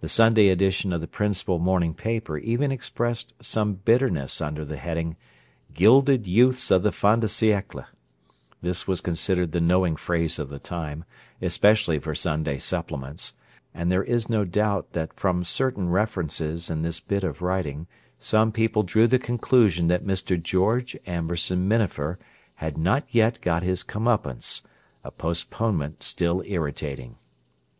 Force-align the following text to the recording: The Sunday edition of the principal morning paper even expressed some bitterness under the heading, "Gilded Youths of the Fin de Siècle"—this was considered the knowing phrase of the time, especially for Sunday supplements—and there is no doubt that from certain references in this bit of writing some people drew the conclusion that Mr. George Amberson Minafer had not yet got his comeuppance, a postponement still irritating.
The 0.00 0.08
Sunday 0.08 0.46
edition 0.50 0.92
of 0.92 1.00
the 1.00 1.08
principal 1.08 1.58
morning 1.58 1.92
paper 1.92 2.38
even 2.38 2.70
expressed 2.70 3.34
some 3.42 3.74
bitterness 3.74 4.40
under 4.40 4.64
the 4.64 4.76
heading, 4.76 5.16
"Gilded 5.74 6.24
Youths 6.24 6.70
of 6.70 6.84
the 6.84 6.92
Fin 6.92 7.18
de 7.18 7.26
Siècle"—this 7.26 8.86
was 8.86 9.00
considered 9.00 9.50
the 9.50 9.60
knowing 9.60 9.96
phrase 9.96 10.38
of 10.38 10.50
the 10.50 10.60
time, 10.60 11.04
especially 11.42 11.98
for 11.98 12.14
Sunday 12.14 12.60
supplements—and 12.60 13.90
there 13.90 14.04
is 14.04 14.28
no 14.30 14.44
doubt 14.44 14.92
that 14.92 15.18
from 15.18 15.42
certain 15.42 15.88
references 15.88 16.70
in 16.70 16.82
this 16.82 17.00
bit 17.00 17.24
of 17.24 17.42
writing 17.42 17.88
some 18.20 18.52
people 18.52 18.84
drew 18.84 19.08
the 19.08 19.18
conclusion 19.18 19.88
that 19.88 20.06
Mr. 20.06 20.40
George 20.40 20.96
Amberson 21.08 21.66
Minafer 21.68 22.20
had 22.54 22.78
not 22.78 23.02
yet 23.10 23.40
got 23.40 23.64
his 23.64 23.82
comeuppance, 23.82 24.62
a 25.02 25.10
postponement 25.10 26.04
still 26.04 26.44
irritating. 26.46 27.16